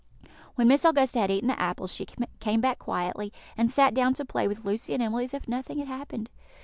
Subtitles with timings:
[0.55, 2.07] When Miss Augusta had eaten the apples, she
[2.39, 5.77] came back quietly, and sat down to play with Lucy and Emily as if nothing
[5.77, 6.31] had happened.